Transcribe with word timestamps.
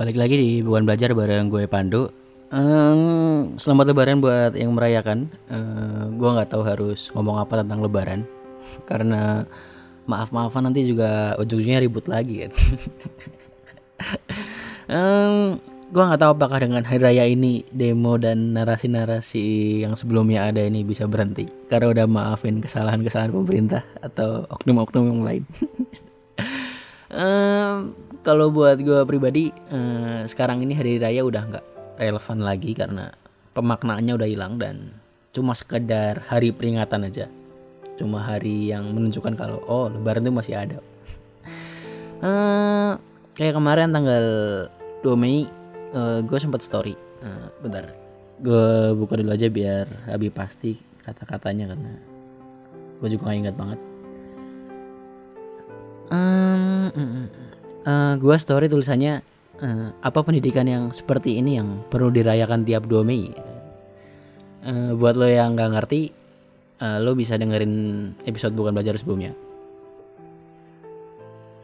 Balik 0.00 0.16
lagi 0.16 0.32
di 0.40 0.50
Bukan 0.64 0.88
Belajar 0.88 1.12
bareng 1.12 1.52
gue 1.52 1.68
Pandu. 1.68 2.08
Ehm, 2.56 3.60
selamat 3.60 3.92
Lebaran 3.92 4.24
buat 4.24 4.56
yang 4.56 4.72
merayakan. 4.72 5.28
Eh, 5.52 6.04
gue 6.16 6.24
nggak 6.24 6.56
tahu 6.56 6.64
harus 6.64 7.12
ngomong 7.12 7.36
apa 7.36 7.60
tentang 7.60 7.84
Lebaran 7.84 8.24
karena 8.88 9.44
maaf-maafan 10.08 10.64
nanti 10.64 10.88
juga 10.88 11.36
ujung-ujungnya 11.36 11.84
ribut 11.84 12.08
lagi 12.08 12.48
kan. 12.48 12.52
Ehm, 14.88 15.60
gue 15.92 16.00
nggak 16.00 16.20
tahu 16.24 16.32
apakah 16.32 16.64
dengan 16.64 16.80
hari 16.80 17.04
raya 17.04 17.28
ini 17.28 17.68
demo 17.68 18.16
dan 18.16 18.56
narasi-narasi 18.56 19.84
yang 19.84 20.00
sebelumnya 20.00 20.48
ada 20.48 20.64
ini 20.64 20.80
bisa 20.80 21.04
berhenti 21.04 21.44
karena 21.68 21.92
udah 21.92 22.06
maafin 22.08 22.64
kesalahan-kesalahan 22.64 23.36
pemerintah 23.36 23.84
atau 24.00 24.48
oknum-oknum 24.48 25.12
yang 25.12 25.20
lain. 25.28 25.44
Ehm, 27.10 28.09
kalau 28.20 28.52
buat 28.52 28.76
gue 28.80 29.00
pribadi 29.08 29.48
eh, 29.72 30.22
sekarang 30.28 30.60
ini 30.60 30.76
hari 30.76 31.00
raya 31.00 31.24
udah 31.24 31.42
nggak 31.48 31.66
relevan 32.00 32.38
lagi 32.44 32.72
karena 32.76 33.12
pemaknaannya 33.56 34.12
udah 34.16 34.28
hilang 34.28 34.60
dan 34.60 34.92
cuma 35.32 35.56
sekedar 35.56 36.20
hari 36.28 36.52
peringatan 36.52 37.08
aja. 37.08 37.26
Cuma 37.96 38.24
hari 38.24 38.72
yang 38.72 38.96
menunjukkan 38.96 39.36
kalau 39.36 39.60
oh 39.68 39.88
lebaran 39.92 40.24
itu 40.24 40.32
masih 40.32 40.56
ada. 40.56 40.78
Eh, 42.20 42.92
kayak 43.32 43.56
kemarin 43.56 43.96
tanggal 43.96 44.24
2 45.00 45.08
Mei 45.16 45.48
gue 46.20 46.36
sempat 46.36 46.60
story. 46.60 46.92
Eh, 47.24 47.46
bentar 47.64 47.96
gue 48.40 48.96
buka 48.96 49.16
dulu 49.20 49.32
aja 49.32 49.48
biar 49.48 49.88
lebih 50.16 50.28
pasti 50.32 50.76
kata-katanya 51.00 51.72
karena 51.72 51.92
gue 53.00 53.08
juga 53.08 53.32
gak 53.32 53.40
ingat 53.40 53.56
banget. 53.56 53.80
Em, 56.12 56.92
mm, 56.92 57.08
mm, 57.08 57.49
mm. 57.84 58.20
gue 58.20 58.36
story 58.36 58.66
tulisannya 58.68 59.14
eh, 59.60 59.88
apa 60.00 60.20
pendidikan 60.24 60.66
yang 60.66 60.90
seperti 60.90 61.38
ini 61.38 61.60
yang 61.60 61.84
perlu 61.88 62.08
dirayakan 62.08 62.64
tiap 62.64 62.88
2 62.88 63.04
Mei? 63.04 63.30
Eh, 64.60 64.92
buat 64.92 65.16
lo 65.16 65.28
yang 65.28 65.56
nggak 65.56 65.70
ngerti 65.76 66.00
eh, 66.80 66.98
lo 67.00 67.16
bisa 67.16 67.36
dengerin 67.36 67.72
episode 68.24 68.56
bukan 68.56 68.76
belajar 68.76 68.96
sebelumnya. 68.96 69.32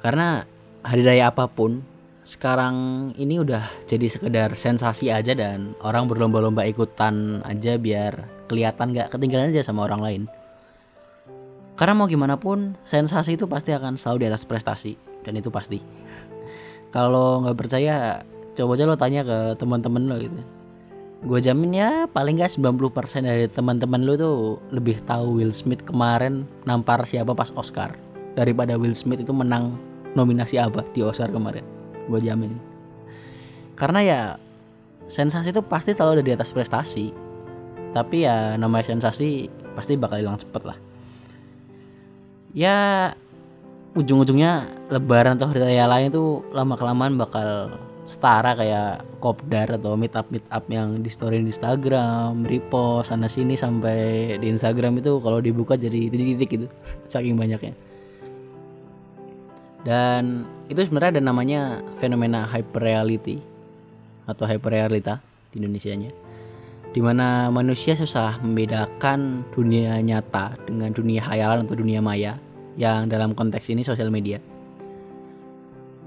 Karena 0.01 0.45
hari 0.87 1.03
raya 1.03 1.33
apa 1.35 1.51
pun 1.51 1.83
sekarang 2.27 3.11
ini 3.19 3.39
udah 3.39 3.87
jadi 3.87 4.07
sekedar 4.11 4.59
sensasi 4.59 5.15
aja 5.15 5.31
dan 5.35 5.79
orang 5.83 6.11
berlomba-lomba 6.11 6.67
ikutan 6.67 7.39
aja 7.47 7.79
biar 7.79 8.27
kelihatan 8.51 8.95
nggak 8.95 9.15
ketinggalan 9.15 9.55
aja 9.55 9.63
sama 9.67 9.87
orang 9.87 10.03
lain. 10.03 10.23
Karena 11.77 11.93
mau 11.93 12.09
gimana 12.09 12.41
pun 12.41 12.73
sensasi 12.89 13.37
itu 13.37 13.45
pasti 13.45 13.71
akan 13.77 14.01
selalu 14.01 14.25
di 14.25 14.27
atas 14.33 14.49
prestasi 14.49 14.97
dan 15.27 15.35
itu 15.35 15.51
pasti. 15.51 15.83
Kalau 16.95 17.43
nggak 17.43 17.59
percaya 17.59 18.23
coba 18.55 18.73
aja 18.79 18.85
lo 18.87 18.95
tanya 18.95 19.27
ke 19.27 19.39
teman-teman 19.59 20.07
lo 20.07 20.17
gitu. 20.23 20.41
Gue 21.27 21.43
jamin 21.43 21.75
ya 21.75 21.91
paling 22.07 22.39
nggak 22.39 22.55
90% 22.55 23.27
dari 23.27 23.51
teman-teman 23.51 24.07
lo 24.07 24.15
tuh 24.15 24.39
lebih 24.71 25.03
tahu 25.03 25.43
Will 25.43 25.51
Smith 25.51 25.83
kemarin 25.83 26.47
nampar 26.63 27.03
siapa 27.03 27.35
pas 27.35 27.51
Oscar 27.59 27.99
daripada 28.39 28.79
Will 28.79 28.95
Smith 28.95 29.27
itu 29.27 29.35
menang 29.35 29.75
nominasi 30.15 30.63
apa 30.63 30.87
di 30.95 31.03
Oscar 31.03 31.35
kemarin. 31.35 31.67
Gue 32.07 32.23
jamin. 32.23 32.55
Karena 33.75 34.01
ya 34.07 34.21
sensasi 35.11 35.51
itu 35.51 35.61
pasti 35.67 35.93
selalu 35.93 36.23
ada 36.23 36.25
di 36.25 36.33
atas 36.33 36.55
prestasi. 36.55 37.11
Tapi 37.91 38.23
ya 38.23 38.55
namanya 38.55 38.95
sensasi 38.95 39.51
pasti 39.75 39.99
bakal 39.99 40.23
hilang 40.23 40.41
cepet 40.41 40.63
lah 40.65 40.79
ya 42.57 43.13
ujung-ujungnya 43.97 44.69
lebaran 44.93 45.41
atau 45.41 45.49
hari 45.49 45.65
raya 45.65 45.89
lain 45.89 46.13
tuh 46.13 46.45
lama 46.53 46.77
kelamaan 46.77 47.17
bakal 47.17 47.73
setara 48.07 48.55
kayak 48.55 49.03
kopdar 49.19 49.67
atau 49.75 49.99
meet 49.99 50.15
up 50.15 50.29
meet 50.31 50.45
up 50.53 50.63
yang 50.71 51.03
di 51.03 51.11
story 51.11 51.43
di 51.43 51.51
Instagram, 51.51 52.47
repost 52.47 53.11
sana 53.11 53.27
sini 53.27 53.59
sampai 53.59 54.37
di 54.39 54.53
Instagram 54.53 55.03
itu 55.03 55.19
kalau 55.19 55.43
dibuka 55.43 55.75
jadi 55.75 56.13
titik-titik 56.13 56.49
gitu 56.49 56.67
saking 57.13 57.35
banyaknya. 57.35 57.75
Dan 59.83 60.47
itu 60.69 60.83
sebenarnya 60.87 61.19
ada 61.19 61.23
namanya 61.25 61.61
fenomena 61.99 62.47
hyperreality 62.47 63.43
atau 64.29 64.45
hyperrealita 64.47 65.19
di 65.51 65.63
Indonesianya 65.63 66.11
di 66.97 67.05
mana 67.05 67.53
manusia 67.53 67.93
susah 67.93 68.41
membedakan 68.41 69.45
dunia 69.53 70.01
nyata 70.01 70.57
dengan 70.65 70.91
dunia 70.97 71.21
hayalan 71.21 71.69
atau 71.69 71.77
dunia 71.77 72.01
maya 72.01 72.41
yang 72.77 73.09
dalam 73.09 73.33
konteks 73.33 73.73
ini 73.73 73.83
sosial 73.83 74.13
media. 74.13 74.39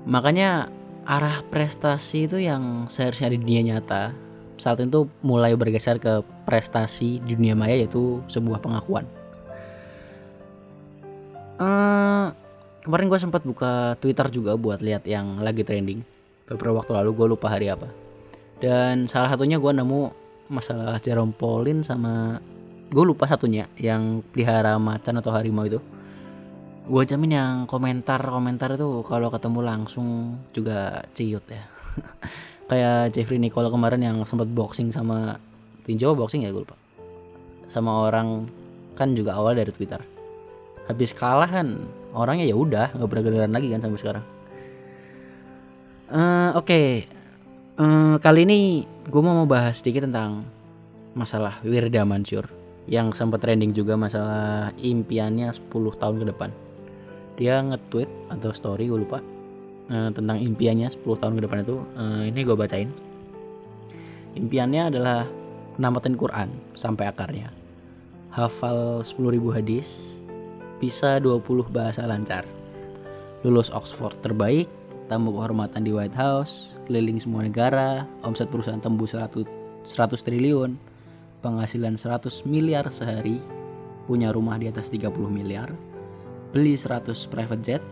Makanya 0.06 0.69
arah 1.09 1.41
prestasi 1.50 2.30
itu 2.30 2.38
yang 2.38 2.85
seharusnya 2.88 3.34
di 3.34 3.41
dunia 3.41 3.62
nyata 3.66 4.13
saat 4.59 4.78
itu 4.84 5.09
mulai 5.25 5.56
bergeser 5.57 5.97
ke 5.97 6.22
prestasi 6.46 7.24
di 7.24 7.34
dunia 7.34 7.57
maya 7.57 7.74
yaitu 7.74 8.22
sebuah 8.30 8.62
pengakuan. 8.62 9.07
Eh, 11.59 12.25
kemarin 12.86 13.07
gue 13.12 13.19
sempat 13.19 13.44
buka 13.44 13.97
Twitter 14.00 14.28
juga 14.31 14.56
buat 14.56 14.80
lihat 14.80 15.03
yang 15.09 15.44
lagi 15.44 15.66
trending 15.66 16.03
beberapa 16.47 16.80
waktu 16.84 16.91
lalu 16.96 17.09
gue 17.16 17.28
lupa 17.36 17.47
hari 17.51 17.68
apa. 17.72 17.90
Dan 18.59 19.07
salah 19.07 19.31
satunya 19.31 19.57
gue 19.57 19.72
nemu 19.72 20.12
masalah 20.51 21.00
Jerome 21.00 21.31
Pauline 21.31 21.81
sama 21.84 22.40
gue 22.90 23.03
lupa 23.06 23.30
satunya 23.30 23.69
yang 23.78 24.25
pelihara 24.34 24.75
macan 24.81 25.22
atau 25.22 25.31
harimau 25.31 25.63
itu 25.63 25.80
gue 26.89 27.03
jamin 27.05 27.38
yang 27.38 27.55
komentar 27.69 28.17
komentar 28.17 28.73
itu 28.73 29.05
kalau 29.05 29.29
ketemu 29.29 29.59
langsung 29.61 30.41
juga 30.50 31.05
ciut 31.13 31.45
ya. 31.45 31.63
Kayak 32.69 33.13
Jeffrey 33.13 33.38
Nicole 33.38 33.69
kemarin 33.69 34.01
yang 34.01 34.17
sempat 34.25 34.50
boxing 34.50 34.89
sama 34.89 35.38
tinjau 35.85 36.17
boxing 36.17 36.45
ya 36.45 36.50
gue 36.50 36.66
lupa. 36.66 36.73
Sama 37.69 38.09
orang 38.09 38.50
kan 38.97 39.13
juga 39.13 39.38
awal 39.38 39.53
dari 39.53 39.69
Twitter. 39.69 40.01
Habis 40.89 41.13
kalah 41.13 41.45
kan 41.45 41.77
orangnya 42.17 42.50
ya 42.50 42.57
udah 42.57 42.97
nggak 42.97 43.09
bergerak 43.09 43.53
lagi 43.53 43.69
kan 43.69 43.81
sampai 43.85 44.01
sekarang. 44.01 44.25
Eh, 46.09 46.50
oke. 46.57 46.81
Eh, 47.77 48.16
kali 48.17 48.39
ini 48.50 48.81
gue 49.06 49.21
mau 49.21 49.45
bahas 49.45 49.77
sedikit 49.77 50.09
tentang 50.09 50.41
masalah 51.13 51.61
Wirda 51.61 52.01
Mansur 52.01 52.50
yang 52.89 53.13
sempat 53.13 53.45
trending 53.45 53.77
juga 53.77 53.94
masalah 53.94 54.73
impiannya 54.81 55.53
10 55.53 55.69
tahun 56.01 56.17
ke 56.25 56.27
depan. 56.33 56.50
Dia 57.39 57.63
nge-tweet 57.63 58.35
atau 58.35 58.51
story 58.51 58.91
gue 58.91 59.00
lupa 59.00 59.23
eh, 59.88 60.11
tentang 60.11 60.38
impiannya 60.44 60.91
10 60.91 61.07
tahun 61.07 61.33
ke 61.39 61.41
depan 61.47 61.59
itu. 61.63 61.77
Eh, 61.95 62.23
ini 62.35 62.39
gue 62.44 62.55
bacain. 62.59 62.91
Impiannya 64.35 64.91
adalah 64.91 65.23
penamatin 65.79 66.19
Quran 66.19 66.50
sampai 66.75 67.07
akarnya. 67.07 67.55
Hafal 68.35 69.01
10.000 69.01 69.55
hadis, 69.55 70.19
bisa 70.77 71.17
20 71.17 71.72
bahasa 71.72 72.03
lancar. 72.05 72.44
Lulus 73.41 73.71
Oxford 73.71 74.19
terbaik, 74.19 74.67
tamu 75.07 75.33
kehormatan 75.33 75.81
di 75.81 75.95
White 75.95 76.13
House, 76.13 76.75
keliling 76.85 77.17
semua 77.17 77.47
negara, 77.47 78.06
omset 78.21 78.51
perusahaan 78.51 78.83
tembus 78.83 79.16
100, 79.16 79.47
100 79.88 80.27
triliun, 80.27 80.75
penghasilan 81.39 81.95
100 81.95 82.44
miliar 82.45 82.85
sehari, 82.91 83.39
punya 84.06 84.29
rumah 84.29 84.59
di 84.59 84.67
atas 84.67 84.91
30 84.91 85.09
miliar, 85.31 85.71
beli 86.49 86.73
100 86.73 87.13
private 87.29 87.61
jet, 87.61 87.83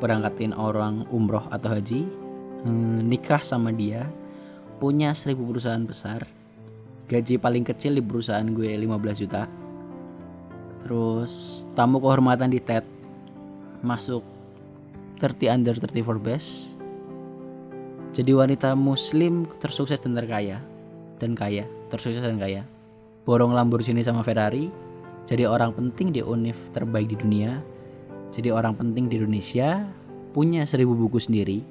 berangkatin 0.00 0.56
orang 0.56 1.04
umroh 1.12 1.44
atau 1.52 1.72
haji, 1.72 2.08
eh, 2.64 3.00
nikah 3.04 3.44
sama 3.44 3.70
dia, 3.72 4.08
punya 4.80 5.12
1000 5.12 5.44
perusahaan 5.44 5.84
besar, 5.84 6.24
gaji 7.08 7.36
paling 7.36 7.64
kecil 7.64 7.96
di 7.96 8.02
perusahaan 8.02 8.46
gue 8.48 8.72
15 8.72 9.20
juta, 9.20 9.44
terus 10.84 11.64
tamu 11.76 12.00
kehormatan 12.00 12.48
di 12.48 12.60
TED, 12.64 12.84
masuk 13.84 14.24
30 15.20 15.52
under 15.52 15.76
34 15.76 16.16
best. 16.16 16.72
Jadi 18.10 18.34
wanita 18.34 18.74
muslim 18.74 19.46
tersukses 19.62 20.02
dan 20.02 20.18
terkaya 20.18 20.58
dan 21.22 21.38
kaya 21.38 21.62
tersukses 21.92 22.24
dan 22.24 22.42
kaya. 22.42 22.66
Borong 23.22 23.54
Lamborghini 23.54 24.02
sama 24.02 24.26
Ferrari 24.26 24.66
jadi 25.30 25.46
orang 25.46 25.70
penting 25.70 26.10
di 26.10 26.26
univ 26.26 26.58
terbaik 26.74 27.14
di 27.14 27.14
dunia 27.14 27.62
jadi 28.30 28.54
orang 28.54 28.78
penting 28.78 29.10
di 29.10 29.18
Indonesia 29.18 29.86
punya 30.30 30.62
seribu 30.66 30.94
buku 30.94 31.18
sendiri 31.18 31.62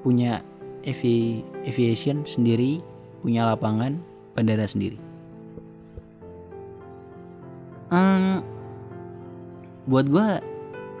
punya 0.00 0.40
avi- 0.86 1.44
aviation 1.66 2.24
sendiri 2.24 2.80
punya 3.20 3.44
lapangan 3.44 4.00
bandara 4.32 4.64
sendiri. 4.64 4.96
Hmm, 7.90 8.40
buat 9.84 10.06
gua 10.06 10.38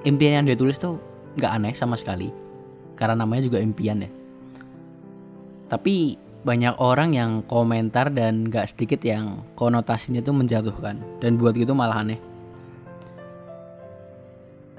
impian 0.04 0.42
yang 0.42 0.44
dia 0.44 0.58
tulis 0.58 0.76
tuh 0.76 0.98
nggak 1.38 1.52
aneh 1.54 1.74
sama 1.78 1.94
sekali 1.94 2.34
karena 2.98 3.24
namanya 3.24 3.46
juga 3.46 3.62
impian 3.62 4.04
ya. 4.04 4.10
Tapi 5.70 6.18
banyak 6.40 6.80
orang 6.82 7.14
yang 7.14 7.30
komentar 7.44 8.08
dan 8.08 8.48
gak 8.48 8.72
sedikit 8.72 9.04
yang 9.04 9.44
konotasinya 9.60 10.24
tuh 10.24 10.32
menjatuhkan 10.32 10.96
dan 11.20 11.36
buat 11.36 11.52
gitu 11.52 11.76
malah 11.76 12.00
aneh 12.00 12.16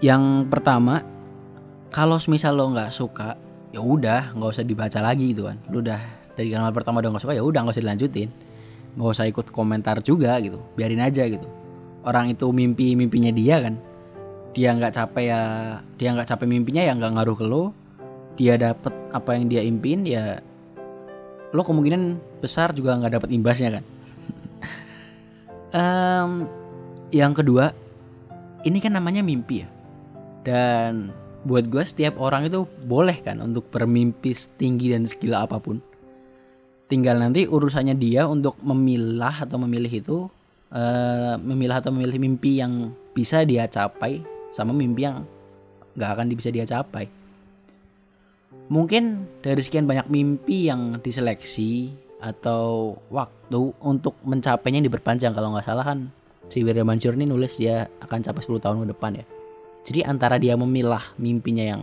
yang 0.01 0.49
pertama 0.49 1.05
kalau 1.93 2.17
misal 2.25 2.57
lo 2.57 2.73
nggak 2.73 2.89
suka 2.89 3.37
ya 3.69 3.79
udah 3.79 4.33
nggak 4.33 4.49
usah 4.49 4.65
dibaca 4.65 4.99
lagi 4.99 5.31
gitu 5.31 5.45
kan. 5.45 5.61
Lu 5.69 5.79
udah 5.79 6.01
dari 6.33 6.49
kalimat 6.49 6.73
pertama 6.73 6.99
udah 6.99 7.13
nggak 7.13 7.23
suka 7.23 7.37
ya 7.37 7.45
udah 7.45 7.59
nggak 7.61 7.75
usah 7.77 7.83
dilanjutin. 7.85 8.29
Nggak 8.97 9.09
usah 9.13 9.25
ikut 9.29 9.47
komentar 9.53 10.01
juga 10.01 10.41
gitu 10.41 10.57
biarin 10.73 11.05
aja 11.05 11.29
gitu. 11.29 11.45
Orang 12.01 12.33
itu 12.33 12.49
mimpi 12.49 12.97
mimpinya 12.97 13.29
dia 13.29 13.61
kan. 13.61 13.77
Dia 14.57 14.73
nggak 14.73 14.93
capek 14.97 15.25
ya 15.29 15.41
dia 16.01 16.09
nggak 16.17 16.27
capek 16.33 16.47
mimpinya 16.49 16.81
ya 16.81 16.97
nggak 16.97 17.11
ngaruh 17.21 17.37
ke 17.37 17.45
lo. 17.45 17.63
Dia 18.41 18.57
dapet 18.57 18.91
apa 19.13 19.37
yang 19.37 19.53
dia 19.53 19.61
impin 19.61 20.01
ya 20.09 20.41
lo 21.53 21.61
kemungkinan 21.61 22.17
besar 22.41 22.73
juga 22.73 22.97
nggak 22.97 23.21
dapet 23.21 23.29
imbasnya 23.29 23.79
kan. 23.79 23.85
Um, 25.71 26.51
yang 27.15 27.31
kedua 27.31 27.71
ini 28.67 28.83
kan 28.83 28.91
namanya 28.91 29.23
mimpi 29.23 29.63
ya 29.63 29.71
dan 30.41 31.13
buat 31.41 31.65
gue 31.69 31.81
setiap 31.81 32.21
orang 32.21 32.45
itu 32.49 32.69
boleh 32.85 33.17
kan 33.21 33.41
untuk 33.41 33.69
bermimpi 33.73 34.33
setinggi 34.33 34.93
dan 34.93 35.09
segila 35.09 35.45
apa 35.45 35.57
pun. 35.57 35.81
Tinggal 36.85 37.23
nanti 37.23 37.47
urusannya 37.47 37.95
dia 37.95 38.27
untuk 38.27 38.59
memilah 38.61 39.47
atau 39.47 39.57
memilih 39.63 39.93
itu 40.03 40.17
uh, 40.75 41.35
memilah 41.39 41.79
atau 41.79 41.89
memilih 41.95 42.19
mimpi 42.19 42.59
yang 42.59 42.91
bisa 43.15 43.47
dia 43.47 43.65
capai 43.65 44.21
sama 44.51 44.75
mimpi 44.75 45.07
yang 45.07 45.23
nggak 45.95 46.09
akan 46.11 46.25
bisa 46.35 46.51
dia 46.51 46.67
capai. 46.67 47.07
Mungkin 48.71 49.27
dari 49.43 49.63
sekian 49.63 49.87
banyak 49.87 50.11
mimpi 50.11 50.67
yang 50.67 50.99
diseleksi 50.99 51.91
atau 52.21 52.95
waktu 53.09 53.73
untuk 53.81 54.19
mencapainya 54.21 54.83
yang 54.83 54.87
diperpanjang 54.91 55.33
kalau 55.33 55.55
nggak 55.55 55.65
salah 55.65 55.87
kan. 55.87 56.11
Si 56.51 56.59
Wirya 56.59 56.83
Mansur 56.83 57.15
ini 57.15 57.23
nulis 57.23 57.55
dia 57.55 57.87
akan 58.03 58.19
capai 58.19 58.43
10 58.43 58.59
tahun 58.59 58.77
ke 58.83 58.87
depan 58.91 59.23
ya 59.23 59.25
jadi 59.81 60.05
antara 60.05 60.37
dia 60.37 60.53
memilah 60.53 61.01
mimpinya 61.17 61.65
yang 61.65 61.81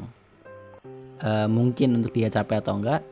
uh, 1.22 1.50
mungkin 1.50 1.98
untuk 1.98 2.14
dia 2.14 2.30
capai 2.30 2.62
atau 2.62 2.78
enggak, 2.78 3.02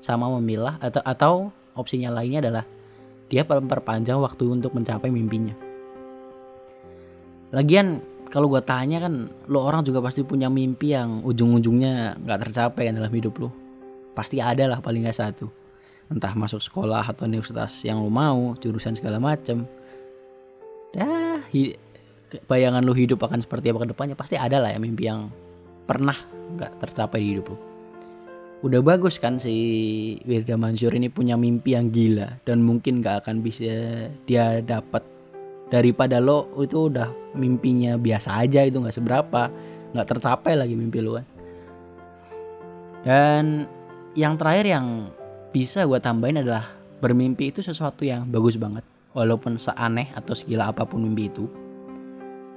sama 0.00 0.28
memilah 0.40 0.80
atau 0.80 1.02
atau 1.04 1.34
opsinya 1.76 2.08
lainnya 2.12 2.40
adalah 2.48 2.64
dia 3.28 3.44
memperpanjang 3.44 4.16
waktu 4.20 4.44
untuk 4.48 4.72
mencapai 4.72 5.08
mimpinya. 5.12 5.56
Lagian 7.52 8.00
kalau 8.32 8.48
gue 8.48 8.64
tanya 8.64 9.04
kan 9.04 9.28
lo 9.52 9.60
orang 9.60 9.84
juga 9.84 10.00
pasti 10.00 10.24
punya 10.24 10.48
mimpi 10.48 10.96
yang 10.96 11.20
ujung-ujungnya 11.20 12.16
nggak 12.24 12.48
tercapai 12.48 12.88
kan 12.88 12.96
dalam 12.96 13.12
hidup 13.12 13.36
lo. 13.36 13.52
Pasti 14.16 14.40
ada 14.40 14.64
lah 14.64 14.80
paling 14.80 15.04
nggak 15.04 15.16
satu. 15.16 15.48
Entah 16.08 16.32
masuk 16.32 16.60
sekolah 16.60 17.04
atau 17.04 17.28
universitas 17.28 17.84
yang 17.84 18.00
lo 18.00 18.08
mau, 18.08 18.56
jurusan 18.56 18.96
segala 18.96 19.20
macem. 19.20 19.64
Dah, 20.92 21.40
bayangan 22.46 22.80
lu 22.80 22.94
hidup 22.96 23.20
akan 23.20 23.42
seperti 23.42 23.74
apa 23.74 23.84
ke 23.84 23.88
depannya 23.92 24.16
pasti 24.16 24.38
ada 24.40 24.62
lah 24.62 24.72
ya 24.72 24.78
mimpi 24.80 25.10
yang 25.10 25.28
pernah 25.84 26.16
nggak 26.56 26.80
tercapai 26.80 27.20
di 27.20 27.28
hidup 27.36 27.52
lu 27.52 27.58
udah 28.62 28.78
bagus 28.78 29.18
kan 29.18 29.42
si 29.42 29.54
Wirda 30.22 30.54
Mansur 30.54 30.94
ini 30.94 31.10
punya 31.10 31.34
mimpi 31.34 31.74
yang 31.74 31.90
gila 31.90 32.38
dan 32.46 32.62
mungkin 32.62 33.02
gak 33.02 33.26
akan 33.26 33.42
bisa 33.42 34.06
dia 34.22 34.62
dapat. 34.62 35.02
Daripada 35.72 36.20
lo 36.20 36.52
itu 36.60 36.92
udah 36.92 37.10
mimpinya 37.32 37.96
biasa 37.96 38.44
aja 38.44 38.60
itu 38.60 38.76
nggak 38.76 38.92
seberapa 38.92 39.48
nggak 39.96 40.04
tercapai 40.04 40.52
lagi 40.52 40.76
mimpi 40.76 41.00
lo 41.00 41.16
kan. 41.16 41.26
Dan 43.02 43.44
yang 44.12 44.36
terakhir 44.36 44.68
yang 44.68 45.08
bisa 45.48 45.88
gue 45.88 45.96
tambahin 45.98 46.44
adalah 46.44 46.70
bermimpi 47.00 47.50
itu 47.50 47.64
sesuatu 47.64 48.04
yang 48.04 48.28
bagus 48.28 48.60
banget. 48.60 48.84
Walaupun 49.16 49.56
seaneh 49.56 50.12
atau 50.12 50.36
segila 50.36 50.70
apa 50.70 50.84
pun 50.84 51.02
mimpi 51.02 51.32
itu 51.32 51.48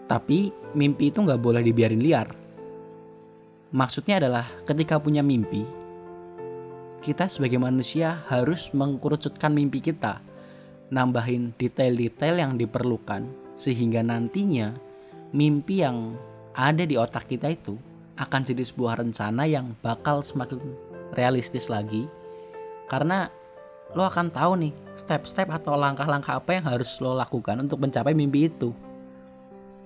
tapi 0.06 0.54
mimpi 0.78 1.10
itu 1.10 1.22
nggak 1.22 1.42
boleh 1.42 1.62
dibiarin 1.66 2.02
liar. 2.02 2.30
Maksudnya 3.76 4.22
adalah 4.22 4.46
ketika 4.64 5.02
punya 5.02 5.26
mimpi, 5.26 5.66
kita 7.04 7.28
sebagai 7.28 7.60
manusia 7.60 8.24
harus 8.32 8.72
mengkerucutkan 8.72 9.52
mimpi 9.52 9.84
kita, 9.84 10.22
nambahin 10.94 11.54
detail-detail 11.58 12.40
yang 12.40 12.54
diperlukan 12.56 13.26
sehingga 13.58 14.06
nantinya 14.06 14.76
mimpi 15.34 15.82
yang 15.82 16.16
ada 16.56 16.88
di 16.88 16.96
otak 16.96 17.28
kita 17.28 17.52
itu 17.52 17.76
akan 18.16 18.42
jadi 18.48 18.64
sebuah 18.64 19.04
rencana 19.04 19.44
yang 19.44 19.76
bakal 19.84 20.24
semakin 20.24 20.62
realistis 21.16 21.68
lagi 21.68 22.08
karena 22.88 23.28
lo 23.92 24.08
akan 24.08 24.32
tahu 24.32 24.54
nih 24.60 24.74
step-step 24.96 25.52
atau 25.52 25.76
langkah-langkah 25.76 26.40
apa 26.40 26.60
yang 26.60 26.66
harus 26.68 26.96
lo 27.04 27.16
lakukan 27.16 27.60
untuk 27.60 27.84
mencapai 27.84 28.16
mimpi 28.16 28.48
itu 28.48 28.72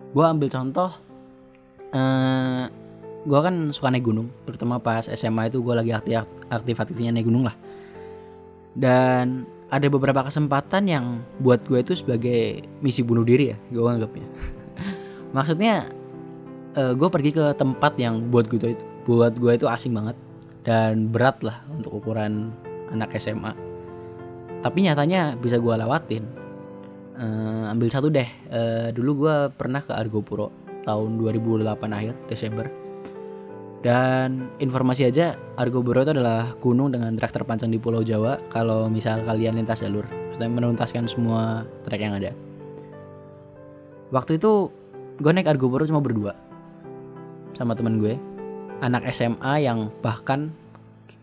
gue 0.09 0.25
ambil 0.25 0.49
contoh 0.49 0.91
eh, 1.93 2.65
gue 3.19 3.39
kan 3.39 3.55
suka 3.75 3.93
naik 3.93 4.05
gunung 4.07 4.31
terutama 4.47 4.81
pas 4.81 5.05
SMA 5.05 5.51
itu 5.51 5.61
gue 5.61 5.73
lagi 5.75 5.91
aktif 5.93 6.25
aktif 6.49 6.75
aktifnya 6.79 7.13
naik 7.13 7.27
gunung 7.27 7.45
lah. 7.45 7.55
Dan 8.73 9.43
ada 9.69 9.85
beberapa 9.91 10.25
kesempatan 10.25 10.87
yang 10.89 11.05
buat 11.41 11.61
gue 11.67 11.81
itu 11.83 11.93
sebagai 11.93 12.63
misi 12.81 13.05
bunuh 13.05 13.25
diri 13.25 13.53
ya 13.53 13.57
gue 13.69 13.81
anggapnya. 13.85 14.27
Maksudnya 15.35 15.89
eh, 16.73 16.93
gue 16.95 17.09
pergi 17.11 17.31
ke 17.35 17.45
tempat 17.57 17.97
yang 17.99 18.29
buat 18.33 18.49
gue 18.49 18.57
itu 18.57 18.69
buat 19.09 19.33
gue 19.37 19.51
itu 19.57 19.65
asing 19.65 19.93
banget 19.97 20.17
dan 20.63 21.09
berat 21.09 21.41
lah 21.41 21.65
untuk 21.73 21.97
ukuran 21.97 22.53
anak 22.93 23.15
SMA 23.17 23.69
tapi 24.59 24.83
nyatanya 24.83 25.39
bisa 25.39 25.57
gue 25.57 25.73
lewatin 25.73 26.23
uh, 27.19 27.71
ambil 27.71 27.87
satu 27.91 28.07
deh. 28.07 28.25
Uh, 28.49 28.89
dulu 28.95 29.27
gue 29.27 29.35
pernah 29.53 29.83
ke 29.83 29.91
Argopuro 29.91 30.49
tahun 30.87 31.19
2008 31.19 31.67
akhir 31.91 32.13
Desember. 32.31 32.65
Dan 33.79 34.51
informasi 34.59 35.07
aja 35.07 35.39
Argopuro 35.55 36.03
itu 36.03 36.11
adalah 36.11 36.51
gunung 36.59 36.91
dengan 36.91 37.15
trek 37.15 37.31
terpanjang 37.31 37.71
di 37.71 37.79
Pulau 37.79 38.03
Jawa 38.03 38.35
kalau 38.51 38.91
misal 38.91 39.23
kalian 39.23 39.55
lintas 39.55 39.79
jalur. 39.83 40.03
Sudah 40.35 40.47
menuntaskan 40.51 41.07
semua 41.07 41.63
trek 41.87 42.03
yang 42.03 42.15
ada. 42.15 42.35
Waktu 44.11 44.35
itu 44.41 44.67
gue 45.19 45.31
naik 45.31 45.47
Argopuro 45.47 45.87
cuma 45.87 46.03
berdua 46.03 46.35
sama 47.55 47.75
temen 47.75 48.03
gue. 48.03 48.19
Anak 48.79 49.07
SMA 49.11 49.63
yang 49.63 49.91
bahkan 50.03 50.51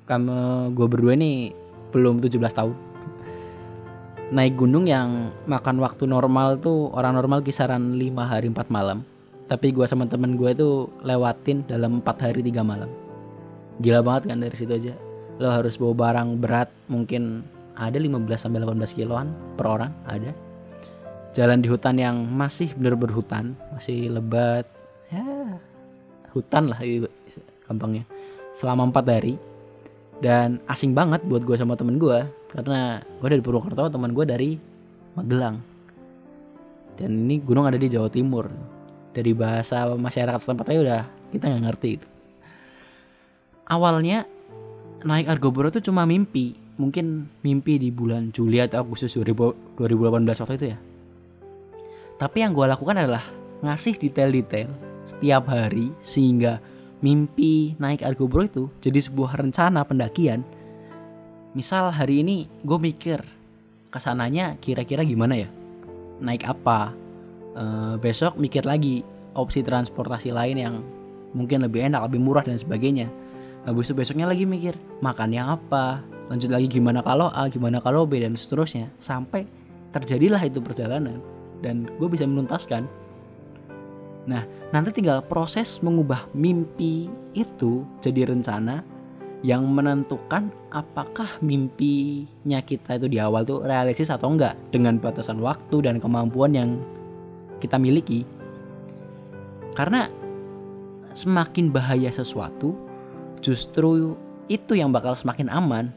kamu 0.08 0.70
gue 0.72 0.86
berdua 0.86 1.12
ini 1.16 1.52
belum 1.92 2.20
17 2.20 2.36
tahun 2.52 2.76
naik 4.34 4.58
gunung 4.58 4.90
yang 4.90 5.30
makan 5.46 5.78
waktu 5.78 6.10
normal 6.10 6.58
tuh 6.58 6.90
orang 6.90 7.14
normal 7.14 7.46
kisaran 7.46 7.94
5 7.94 8.02
hari 8.26 8.50
4 8.50 8.66
malam. 8.70 9.06
Tapi 9.46 9.70
gue 9.70 9.86
sama 9.86 10.10
temen 10.10 10.34
gue 10.34 10.50
itu 10.50 10.90
lewatin 11.06 11.62
dalam 11.70 12.02
4 12.02 12.24
hari 12.26 12.42
3 12.42 12.66
malam. 12.66 12.90
Gila 13.78 14.02
banget 14.02 14.34
kan 14.34 14.42
dari 14.42 14.56
situ 14.58 14.72
aja. 14.74 14.94
Lo 15.38 15.52
harus 15.52 15.78
bawa 15.78 15.94
barang 15.94 16.42
berat 16.42 16.68
mungkin 16.90 17.46
ada 17.78 17.94
15 17.94 18.26
sampai 18.34 18.58
18 18.64 18.98
kiloan 18.98 19.30
per 19.54 19.66
orang 19.70 19.92
ada. 20.08 20.34
Jalan 21.36 21.62
di 21.62 21.68
hutan 21.68 22.00
yang 22.00 22.16
masih 22.26 22.72
bener-bener 22.74 23.12
hutan 23.12 23.52
masih 23.76 24.08
lebat 24.08 24.64
ya 25.12 25.22
hutan 26.34 26.72
lah 26.72 26.80
gampangnya. 27.68 28.02
Selama 28.56 28.88
4 28.90 29.06
hari 29.06 29.38
dan 30.20 30.64
asing 30.64 30.96
banget 30.96 31.20
buat 31.28 31.44
gue 31.44 31.56
sama 31.60 31.76
temen 31.76 32.00
gue 32.00 32.24
karena 32.48 33.04
gue 33.20 33.28
dari 33.28 33.42
Purwokerto 33.44 33.92
teman 33.92 34.16
gue 34.16 34.24
dari 34.24 34.50
Magelang. 35.16 35.60
Dan 36.96 37.28
ini 37.28 37.40
gunung 37.40 37.68
ada 37.68 37.76
di 37.76 37.88
Jawa 37.88 38.08
Timur. 38.08 38.48
Dari 39.16 39.32
bahasa 39.32 39.88
masyarakat 39.96 40.40
setempat 40.40 40.66
aja 40.72 40.80
udah 40.80 41.02
kita 41.32 41.44
nggak 41.48 41.64
ngerti 41.64 41.88
itu. 42.00 42.08
Awalnya 43.68 44.28
naik 45.04 45.28
Argoboro 45.28 45.72
itu 45.72 45.80
cuma 45.88 46.04
mimpi. 46.04 46.56
Mungkin 46.76 47.24
mimpi 47.40 47.80
di 47.80 47.88
bulan 47.88 48.28
Juli 48.28 48.60
atau 48.60 48.84
Agustus 48.84 49.16
2018 49.16 49.80
waktu 50.44 50.54
itu 50.60 50.66
ya. 50.76 50.78
Tapi 52.20 52.36
yang 52.44 52.52
gue 52.52 52.68
lakukan 52.68 52.96
adalah 52.96 53.24
ngasih 53.64 53.96
detail-detail 53.96 54.68
setiap 55.08 55.48
hari 55.48 55.92
sehingga 56.04 56.60
mimpi 57.04 57.76
naik 57.76 58.04
Argo 58.04 58.24
Bro 58.28 58.48
itu 58.48 58.64
jadi 58.80 59.00
sebuah 59.02 59.36
rencana 59.36 59.84
pendakian. 59.84 60.44
Misal 61.56 61.92
hari 61.92 62.20
ini 62.20 62.48
gue 62.64 62.78
mikir 62.80 63.20
ke 63.88 63.98
sananya 64.00 64.60
kira-kira 64.60 65.04
gimana 65.04 65.40
ya? 65.40 65.48
Naik 66.20 66.44
apa? 66.48 66.92
E, 67.56 67.64
besok 68.00 68.36
mikir 68.36 68.64
lagi 68.64 69.00
opsi 69.36 69.64
transportasi 69.64 70.32
lain 70.32 70.56
yang 70.56 70.74
mungkin 71.32 71.64
lebih 71.64 71.84
enak, 71.88 72.08
lebih 72.08 72.20
murah 72.20 72.44
dan 72.44 72.56
sebagainya. 72.56 73.08
Habis 73.64 73.90
itu 73.90 73.94
besoknya 73.98 74.28
lagi 74.28 74.44
mikir 74.46 74.76
makannya 75.00 75.42
apa, 75.42 76.00
lanjut 76.32 76.48
lagi 76.52 76.68
gimana 76.70 77.02
kalau 77.02 77.28
A, 77.34 77.48
gimana 77.50 77.82
kalau 77.82 78.06
B 78.06 78.22
dan 78.22 78.38
seterusnya 78.38 78.88
sampai 79.02 79.44
terjadilah 79.90 80.40
itu 80.44 80.60
perjalanan 80.60 81.18
dan 81.64 81.88
gue 81.98 82.08
bisa 82.08 82.28
menuntaskan 82.28 82.84
Nah, 84.26 84.42
nanti 84.74 84.90
tinggal 84.90 85.22
proses 85.22 85.78
mengubah 85.82 86.26
mimpi 86.34 87.06
itu 87.34 87.86
jadi 88.02 88.26
rencana 88.26 88.82
yang 89.46 89.62
menentukan 89.70 90.50
apakah 90.74 91.38
mimpinya 91.38 92.58
kita 92.66 92.98
itu 92.98 93.06
di 93.06 93.18
awal 93.22 93.46
tuh 93.46 93.62
realistis 93.62 94.10
atau 94.10 94.34
enggak 94.34 94.58
dengan 94.74 94.98
batasan 94.98 95.38
waktu 95.38 95.86
dan 95.86 96.02
kemampuan 96.02 96.50
yang 96.50 96.70
kita 97.62 97.78
miliki. 97.78 98.26
Karena 99.78 100.10
semakin 101.14 101.70
bahaya 101.70 102.10
sesuatu, 102.10 102.74
justru 103.38 104.18
itu 104.50 104.78
yang 104.78 104.90
bakal 104.90 105.14
semakin 105.14 105.50
aman 105.50 105.90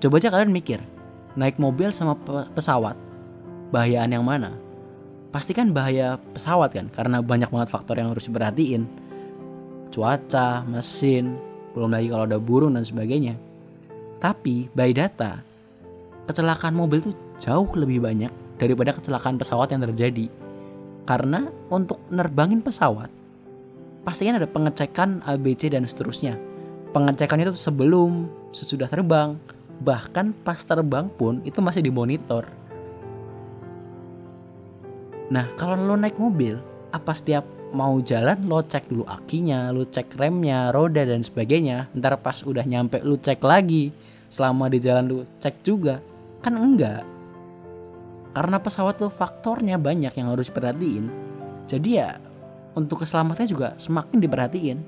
coba 0.00 0.18
aja 0.18 0.32
kalian 0.32 0.50
mikir 0.50 0.80
naik 1.36 1.60
mobil 1.60 1.92
sama 1.92 2.16
pesawat 2.56 2.96
bahayaan 3.70 4.12
yang 4.12 4.24
mana 4.24 4.56
pasti 5.32 5.56
kan 5.56 5.72
bahaya 5.72 6.20
pesawat 6.36 6.76
kan 6.76 6.92
karena 6.92 7.24
banyak 7.24 7.48
banget 7.48 7.72
faktor 7.72 7.96
yang 7.96 8.12
harus 8.12 8.28
diperhatiin. 8.28 8.84
Cuaca 9.88 10.64
mesin 10.68 11.36
belum 11.72 11.92
lagi 11.92 12.12
kalau 12.12 12.24
ada 12.28 12.36
burung 12.36 12.76
dan 12.76 12.84
sebagainya. 12.84 13.40
Tapi 14.20 14.68
by 14.76 14.92
data 14.92 15.40
kecelakaan 16.28 16.76
mobil 16.76 17.02
itu 17.02 17.12
jauh 17.40 17.66
lebih 17.74 18.04
banyak 18.04 18.30
daripada 18.60 18.94
kecelakaan 18.94 19.40
pesawat 19.40 19.72
yang 19.72 19.82
terjadi. 19.88 20.28
Karena 21.02 21.48
untuk 21.72 21.98
nerbangin 22.12 22.62
pesawat 22.62 23.10
pasti 24.06 24.28
kan 24.28 24.38
ada 24.38 24.46
pengecekan 24.46 25.24
ABC 25.24 25.72
dan 25.72 25.88
seterusnya. 25.88 26.36
Pengecekan 26.92 27.40
itu 27.40 27.56
sebelum 27.56 28.28
sesudah 28.52 28.86
terbang 28.86 29.40
bahkan 29.82 30.30
pas 30.44 30.60
terbang 30.62 31.10
pun 31.10 31.42
itu 31.42 31.58
masih 31.58 31.82
dimonitor 31.82 32.46
nah 35.32 35.48
kalau 35.56 35.80
lo 35.80 35.96
naik 35.96 36.20
mobil 36.20 36.60
apa 36.92 37.16
setiap 37.16 37.48
mau 37.72 37.96
jalan 38.04 38.36
lo 38.44 38.60
cek 38.60 38.92
dulu 38.92 39.08
akinya 39.08 39.72
lo 39.72 39.88
cek 39.88 40.14
remnya 40.20 40.70
roda 40.70 41.02
dan 41.08 41.24
sebagainya. 41.24 41.88
Ntar 41.96 42.20
pas 42.20 42.44
udah 42.44 42.62
nyampe 42.62 43.00
lo 43.00 43.16
cek 43.16 43.40
lagi. 43.42 43.90
Selama 44.28 44.68
di 44.68 44.78
jalan 44.78 45.08
lo 45.08 45.24
cek 45.40 45.64
juga. 45.64 45.98
Kan 46.44 46.60
enggak. 46.60 47.02
Karena 48.32 48.56
pesawat 48.60 49.00
tuh 49.00 49.12
faktornya 49.12 49.76
banyak 49.76 50.12
yang 50.12 50.32
harus 50.32 50.48
diperhatiin. 50.52 51.08
Jadi 51.68 51.90
ya 51.96 52.16
untuk 52.76 53.04
keselamatannya 53.04 53.48
juga 53.48 53.68
semakin 53.76 54.16
diperhatiin. 54.20 54.78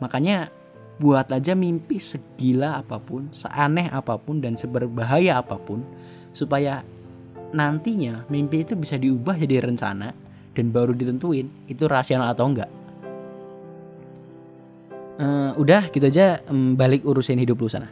Makanya 0.00 0.52
buat 0.96 1.28
aja 1.28 1.52
mimpi 1.52 2.00
segila 2.00 2.80
apa 2.80 2.96
pun, 2.96 3.28
seaneh 3.32 3.88
apa 3.92 4.16
pun 4.16 4.40
dan 4.40 4.56
seberbahaya 4.56 5.40
apa 5.40 5.60
pun 5.60 5.84
supaya 6.36 6.84
nantinya 7.54 8.26
mimpi 8.32 8.66
itu 8.66 8.74
bisa 8.74 8.98
diubah 8.98 9.36
jadi 9.38 9.62
rencana 9.62 10.10
dan 10.56 10.72
baru 10.72 10.96
ditentuin 10.96 11.46
itu 11.68 11.84
rasional 11.84 12.32
atau 12.32 12.48
enggak. 12.48 12.70
Uh, 15.16 15.56
udah 15.56 15.88
gitu 15.88 16.12
aja 16.12 16.44
um, 16.52 16.76
balik 16.76 17.04
urusin 17.04 17.40
hidup 17.40 17.60
lu 17.60 17.68
sana. 17.68 17.88